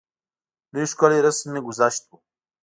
لوی 0.73 0.85
ښکلی 0.91 1.19
رسم 1.25 1.49
ګذشت 1.67 2.03
وو. 2.07 2.17